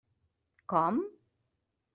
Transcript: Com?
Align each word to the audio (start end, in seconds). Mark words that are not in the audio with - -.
Com? 0.73 0.99